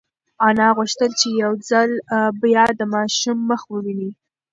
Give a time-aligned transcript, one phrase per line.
[0.47, 1.91] انا غوښتل چې یو ځل
[2.41, 4.11] بیا د ماشوم مخ وویني.